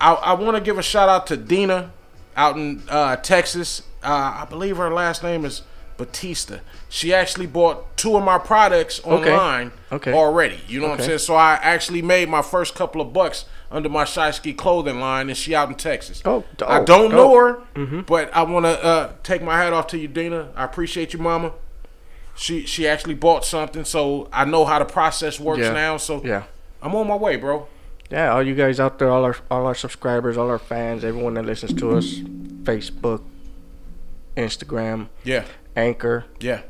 [0.00, 1.92] I, I want to give a shout out to Dina
[2.36, 3.82] out in uh, Texas.
[4.02, 5.62] Uh, I believe her last name is
[5.96, 6.58] Batista.
[6.88, 10.12] She actually bought two of my products online Okay.
[10.12, 10.58] already.
[10.68, 11.18] You know what I'm saying?
[11.18, 15.36] So I actually made my first couple of bucks under my Shiesty clothing line, and
[15.36, 16.22] she out in Texas.
[16.24, 17.76] Oh, dope, I don't know dope.
[17.86, 20.50] her, but I want to uh, take my hat off to you, Dina.
[20.54, 21.52] I appreciate you, Mama.
[22.36, 25.72] She she actually bought something, so I know how the process works Yeah.
[25.72, 25.96] now.
[25.98, 26.42] So Yeah.
[26.82, 27.66] I'm on my way, bro.
[28.10, 31.34] Yeah, all you guys out there, all our all our subscribers, all our fans, everyone
[31.34, 32.16] that listens to us,
[32.64, 33.22] Facebook,
[34.36, 35.44] Instagram, Yeah,
[35.76, 36.24] Anchor.
[36.40, 36.62] yeah.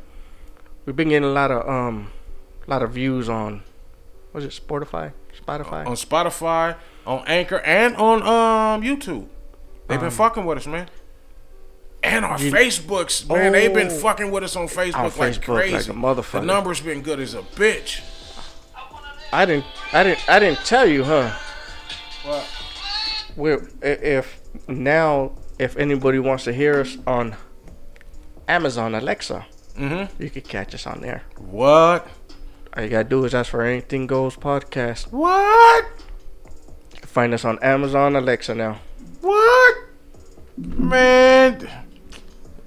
[0.87, 2.11] We've been getting a lot of um,
[2.67, 3.63] a lot of views on,
[4.33, 5.13] was it Spotify?
[5.47, 5.87] Spotify.
[5.87, 9.27] On Spotify, on Anchor, and on um YouTube.
[9.89, 10.89] They've been fucking with us, man.
[12.03, 13.99] And our Facebooks, man, they've been Oh.
[13.99, 15.91] fucking with us on Facebook like Facebook like crazy.
[15.91, 16.33] a motherfucker.
[16.33, 18.01] The numbers been good as a bitch.
[19.33, 21.35] I didn't, I didn't, I didn't tell you, huh?
[22.25, 22.47] What?
[23.37, 27.35] We're, if now, if anybody wants to hear us on
[28.49, 29.47] Amazon Alexa,
[29.79, 30.23] Mm-hmm.
[30.23, 31.23] you could catch us on there.
[31.37, 32.07] What?
[32.77, 35.11] All you gotta do is ask for Anything Goes podcast.
[35.13, 35.85] What?
[36.95, 38.79] You can find us on Amazon Alexa now.
[39.21, 39.77] What?
[40.57, 41.69] Man.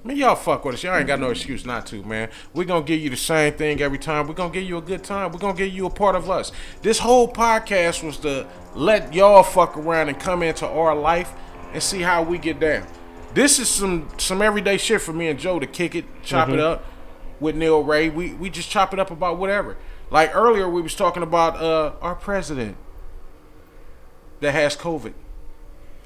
[0.04, 0.82] Man, y'all fuck with us.
[0.82, 2.28] Y'all ain't got no excuse not to, man.
[2.54, 4.26] We're gonna give you the same thing every time.
[4.26, 5.32] We're gonna give you a good time.
[5.32, 6.52] We're gonna give you a part of us.
[6.82, 11.32] This whole podcast was to let y'all fuck around and come into our life
[11.72, 12.86] and see how we get down.
[13.34, 16.58] This is some some everyday shit for me and Joe to kick it, chop it
[16.58, 16.84] up
[17.40, 18.08] with Neil Ray.
[18.08, 19.76] We we just chop it up about whatever.
[20.10, 22.76] Like earlier we was talking about uh our president
[24.40, 25.12] that has COVID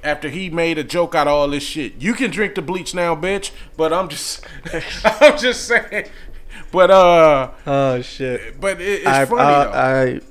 [0.03, 1.93] after he made a joke out of all this shit.
[1.99, 3.51] You can drink the bleach now, bitch.
[3.77, 4.45] But I'm just,
[5.03, 6.09] I'm just saying.
[6.71, 8.59] But uh, Oh shit!
[8.59, 9.71] but it, it's I, funny though.
[9.71, 10.21] I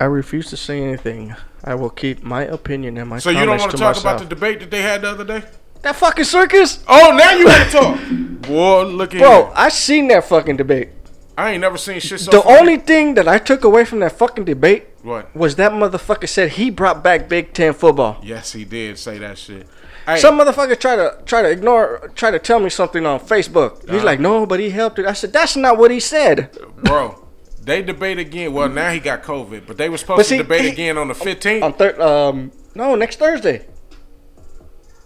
[0.00, 1.34] I refuse to say anything.
[1.64, 4.04] I will keep my opinion and my so you don't want to to talk myself.
[4.04, 5.44] about the debate that they had the other day?
[5.82, 8.82] That fucking circus, Oh, now you want to talk, boy?
[8.84, 9.52] Look at bro.
[9.54, 10.88] I seen that fucking debate.
[11.36, 12.30] I ain't never seen shit so.
[12.30, 12.58] the funny.
[12.58, 15.34] only thing that I took away from that fucking debate what?
[15.34, 18.18] was that motherfucker said he brought back Big Ten football.
[18.22, 19.66] Yes, he did say that shit.
[20.06, 23.80] Hey, Some motherfucker try to try to ignore, try to tell me something on Facebook.
[23.82, 24.04] He's Uh-huh.
[24.04, 25.06] like, no, but he helped it.
[25.06, 26.50] I said, that's not what he said.
[26.84, 27.24] bro,
[27.62, 28.52] they debate again.
[28.52, 31.14] Well, now he got COVID, but they were supposed to debate he- again on the
[31.14, 31.62] 15th.
[31.62, 33.66] On third, um, no, next Thursday.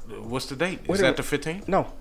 [0.09, 0.81] What's the date?
[0.89, 1.69] Is that the 15th?
[1.69, 1.93] No.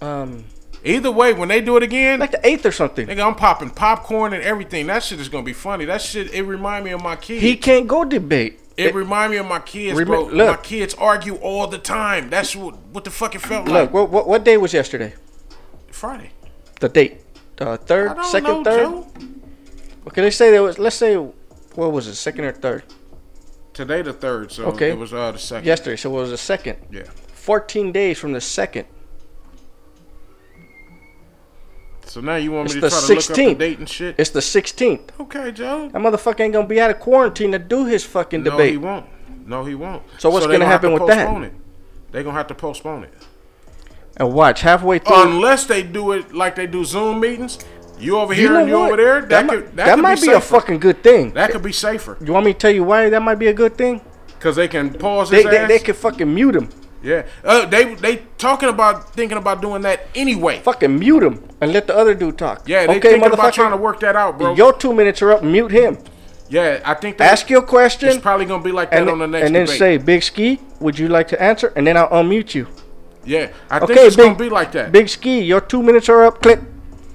[0.00, 0.44] Um,
[0.82, 3.06] Either way, when they do it again, like the eighth or something.
[3.06, 4.86] Nigga, I'm popping popcorn and everything.
[4.86, 5.84] That shit is gonna be funny.
[5.84, 7.42] That shit, it remind me of my kids.
[7.42, 8.58] He can't go debate.
[8.78, 10.24] it remind me of my kids, Remem- bro.
[10.24, 10.56] look.
[10.56, 12.30] my kids argue all the time.
[12.30, 13.82] That's what what the fuck it felt Look, like.
[13.84, 15.12] Look, what, what what day was yesterday?
[15.90, 16.30] Friday.
[16.80, 17.20] The date,
[17.58, 18.84] uh, third, don't second, know, third.
[18.86, 19.06] Joe.
[20.06, 20.78] Okay, let's say there was.
[20.78, 22.84] Let's say what was it, second or third?
[23.80, 24.90] Today the third, so Okay.
[24.90, 25.66] it was uh the second.
[25.66, 26.76] Yesterday, so it was the second.
[26.90, 27.04] Yeah.
[27.32, 28.84] Fourteen days from the second.
[32.04, 33.58] So now you want me to try to look up the 16th.
[33.58, 34.16] date and shit?
[34.18, 35.18] It's the sixteenth.
[35.18, 35.88] okay, Joe.
[35.90, 38.74] That motherfucker ain't gonna be out of quarantine to do his fucking No, debate.
[38.74, 39.06] No, he won't.
[39.46, 40.02] No, he won't.
[40.18, 41.42] So what's they gonna happen to with that?
[41.42, 41.54] It.
[42.12, 43.14] They gonna have to postpone it
[44.18, 45.22] And watch halfway through.
[45.22, 47.58] unless they do it like they do Zoom meetings.
[48.00, 48.86] You over you here know and you what?
[48.92, 49.20] over there.
[49.22, 51.32] That, might, could that, that could might be, be, a fucking good thing.
[51.34, 53.54] That could be safer you want me to tell you why that might be a
[53.54, 54.00] good thing?
[54.38, 55.68] because they can pause They his they, ass.
[55.68, 56.68] they could fucking mute him.
[57.02, 60.60] Yeah, uh, they they talking about thinking about doing that anyway.
[60.60, 62.68] Fucking mute him and let the other dude talk.
[62.68, 63.52] Yeah, they okay, thinking about motherfucker.
[63.54, 64.54] trying to work that out, bro.
[64.54, 65.42] Your two minutes are up.
[65.42, 65.96] Mute him.
[66.50, 68.10] yeah, I think they, Ask your question.
[68.10, 69.78] it's probably gonna be like that and, on the next and then debate.
[69.78, 72.66] say, "Big Ski, would you like to answer?" And then I'll unmute you.
[73.24, 74.92] yeah, I think Okay, it's big gonna be like that.
[74.92, 76.42] Big Ski, your two minutes are up.
[76.42, 76.60] Click.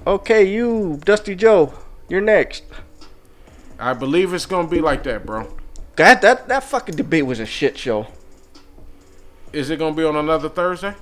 [0.06, 1.74] Okay, you Dusty Joe,
[2.08, 2.64] you're next.
[3.78, 5.52] I believe it's gonna be like that, bro.
[5.96, 8.06] That that that fucking debate was a shit show.
[9.52, 10.94] Is it gonna be on another Thursday?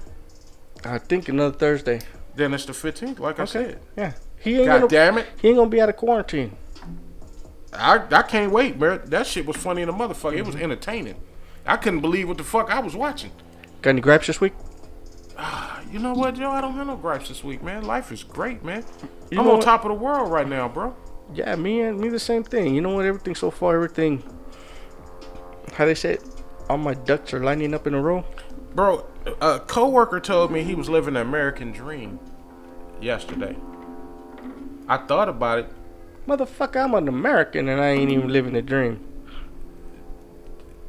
[0.85, 2.01] I think another Thursday.
[2.35, 3.79] Then it's the fifteenth, like I said.
[3.97, 5.27] Yeah, he ain't God gonna damn it!
[5.41, 6.57] he ain't gonna be out of quarantine.
[7.73, 8.99] I I can't wait, bro.
[8.99, 10.37] That shit was funny in the motherfucker.
[10.37, 10.65] It was Mm-hmm.
[10.65, 11.17] entertaining.
[11.67, 13.33] I couldn't believe what the fuck I was watching.
[13.83, 14.53] Got any gripes this week?
[15.93, 16.51] You know what, Joe?
[16.51, 17.85] I don't have no gripes this week, man.
[17.85, 18.85] Life is great, man.
[19.31, 19.63] You I'm on what?
[19.63, 20.97] top of the world right now, bro.
[21.33, 22.75] Yeah, me and me the same thing.
[22.75, 23.05] You know what?
[23.05, 24.25] Everything so far, everything.
[25.75, 26.19] How they say?
[26.69, 28.25] All my ducks are lining up in a row.
[28.75, 29.07] Bro,
[29.41, 32.19] a coworker told me he was living the American dream
[33.01, 33.57] yesterday.
[34.89, 35.67] I thought about it.
[36.27, 39.07] Motherfucker, I'm an American and I ain't even living the dream.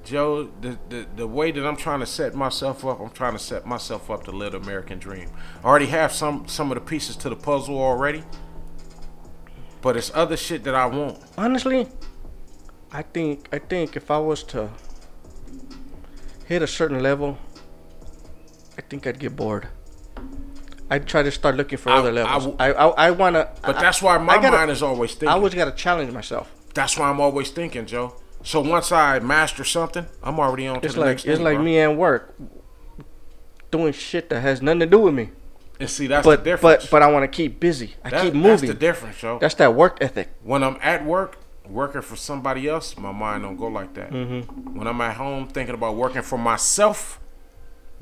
[0.06, 3.39] Joe, the, the the way that I'm trying to set myself up, I'm trying to
[3.39, 5.30] set myself up to live the American dream.
[5.63, 8.24] I already have some some of the pieces to the puzzle already,
[9.82, 11.18] but it's other shit that I want.
[11.38, 11.88] Honestly,
[12.91, 14.70] I think I think if I was to
[16.46, 17.38] hit a certain level,
[18.78, 19.68] I think I'd get bored.
[20.89, 22.46] I'd try to start looking for I- other I levels.
[22.46, 23.50] w- I I, I wanna.
[23.63, 25.30] But I- that's why my gotta- mind is always thinking.
[25.30, 26.52] I always gotta challenge myself.
[26.76, 28.15] that's why I'm always thinking, Joe.
[28.45, 31.43] So once I master something, I'm already on to It's the like next it's thing,
[31.43, 31.63] like bro.
[31.65, 32.36] me at work,
[33.71, 35.31] doing shit that has nothing to do with me.
[35.79, 36.84] And see, that's But the difference.
[36.86, 37.95] but but I want to keep busy.
[38.03, 38.49] I That- keep moving.
[38.51, 39.39] That's the difference, Joe.
[39.41, 40.29] That's that work ethic.
[40.43, 44.12] when I'm at work working for somebody else, my mind don't go like that.
[44.12, 44.77] Mm-hmm.
[44.77, 47.19] When I'm at home thinking about working for myself,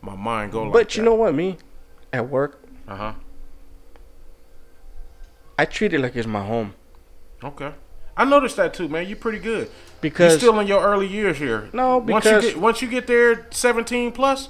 [0.01, 0.97] my mind go like But that.
[0.97, 1.55] you know what, me
[2.11, 3.13] at work, uh huh.
[5.57, 6.73] I treat it like it's my home
[7.43, 7.71] Okay.
[8.15, 9.07] I noticed that too, man.
[9.07, 9.69] You're pretty good.
[10.01, 11.69] because You're still in your early years here.
[11.73, 14.49] No, once you because- get once you get there, 17 plus,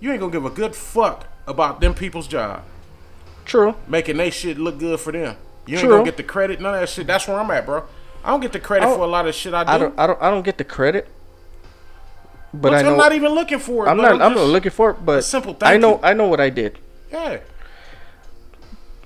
[0.00, 2.62] you ain't gonna give a good fuck about them people's job,
[3.44, 3.74] true.
[3.88, 5.36] making they shit look good for them.
[5.66, 5.90] You ain't True.
[5.90, 7.06] gonna get the credit, none of that shit.
[7.06, 7.84] That's where I'm at, bro.
[8.24, 9.70] I don't get the credit for a lot of shit I do.
[9.70, 11.06] I don't I don't I don't get the credit.
[12.52, 13.90] But Which I know I'm not even looking for it.
[13.90, 16.00] I'm not I'm not looking for it, but simple I know you.
[16.02, 16.78] I know what I did.
[17.12, 17.38] Yeah.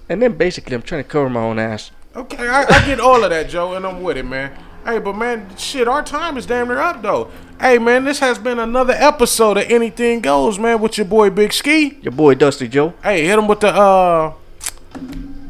[0.09, 1.91] And then basically I'm trying to cover my own ass.
[2.17, 4.57] Okay, I, I get all of that, Joe, and I'm with it, man.
[4.85, 7.31] Hey, but man, shit, our time is damn near up, though.
[7.59, 11.53] Hey, man, this has been another episode of Anything Goes, man, with your boy Big
[11.53, 11.99] Ski.
[12.03, 12.95] Your boy Dusty Joe.
[13.03, 14.35] Hey, hit him with the uh,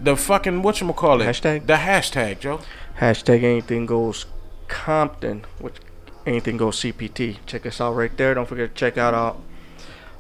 [0.03, 1.27] the fucking whatchamacallit?
[1.27, 1.66] Hashtag?
[1.66, 2.61] The hashtag, Joe.
[2.98, 4.24] Hashtag anything goes
[4.68, 5.74] Compton, which
[6.24, 7.38] anything goes CPT.
[7.44, 8.33] Check us out right there.
[8.33, 9.37] Don't forget to check out our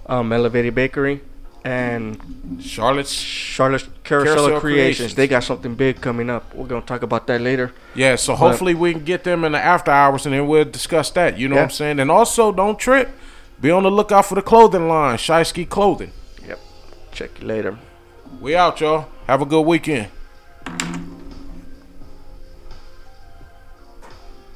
[0.06, 1.22] um, Elevated Bakery
[1.64, 2.20] and
[2.60, 3.12] Charlotte's.
[3.12, 4.60] Charlotte Carousel, Carousel Creations.
[4.60, 5.14] Creations.
[5.14, 6.54] They got something big coming up.
[6.54, 7.72] We're gonna talk about that later.
[7.94, 11.10] Yeah, so hopefully we can get them in the after hours, and then we'll discuss
[11.12, 11.38] that.
[11.38, 12.00] You know what I'm saying?
[12.00, 13.10] And also, don't trip.
[13.60, 16.12] Be on the lookout for the clothing line, Shiesty Clothing.
[16.46, 16.60] Yep.
[17.12, 17.78] Check you later.
[18.40, 19.08] We out, y'all.
[19.26, 20.08] Have a good weekend.